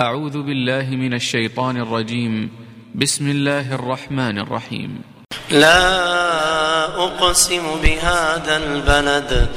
أعوذ 0.00 0.42
بالله 0.42 0.90
من 0.90 1.14
الشيطان 1.14 1.76
الرجيم. 1.76 2.50
بسم 2.94 3.30
الله 3.30 3.74
الرحمن 3.74 4.38
الرحيم. 4.38 5.02
لا 5.50 6.84
أقسم 6.84 7.62
بهذا 7.82 8.56
البلد 8.56 9.48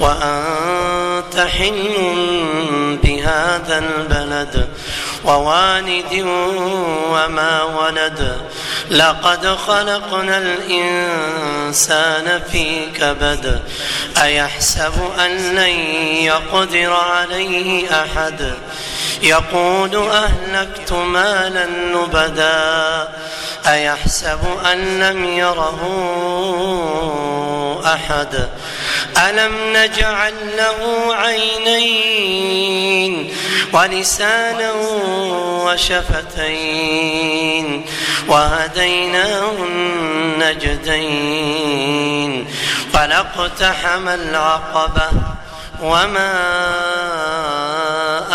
وأنت 0.00 1.36
حل 1.36 2.98
بهذا 3.04 3.78
البلد 3.78 4.68
ووالد 5.24 6.12
وما 7.08 7.62
ولد. 7.62 8.40
لقد 8.90 9.46
خلقنا 9.46 10.38
الإنسان 10.38 12.40
في 12.52 12.90
كبد. 12.90 13.62
أيحسب 14.22 14.92
أن 15.18 15.56
لن 15.56 15.76
يقدر 16.20 16.92
عليه 16.92 18.02
أحد؟ 18.02 18.54
يقول 19.22 19.96
أهلكت 19.96 20.92
مالا 20.92 21.66
لبدا 21.66 23.08
أيحسب 23.66 24.38
أن 24.72 25.00
لم 25.00 25.24
يره 25.24 25.80
أحد؟ 27.86 28.48
ألم 29.28 29.52
نجعل 29.76 30.34
له 30.56 31.14
عينين 31.14 32.56
ولسانا 33.72 34.72
وشفتين 35.64 36.86
وهديناه 38.28 39.52
النجدين 40.66 42.46
فلاقتحم 42.92 44.08
العقبة 44.08 45.08
وما 45.82 46.32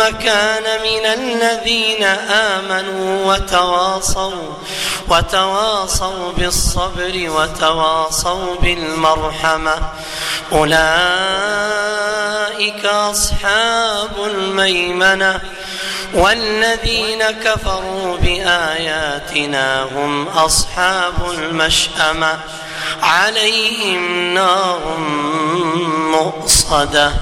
ثم 0.00 0.16
كان 0.18 0.64
من 0.82 1.06
الذين 1.06 2.04
آمنوا 2.30 3.34
وتواصوا 3.34 4.52
وتواصوا 5.08 6.32
بالصبر 6.32 7.30
وتواصوا 7.30 8.54
بالمرحمة. 8.62 9.78
أولئك 10.52 10.80
أصحاب 12.86 14.10
الميمنة 14.24 15.40
والذين 16.14 17.30
كفروا 17.30 18.16
بآياتنا 18.16 19.82
هم 19.82 20.28
أصحاب 20.28 21.30
المشأمة. 21.30 22.38
عليهم 23.02 24.34
نار 24.34 24.96
مؤصدة. 26.10 27.12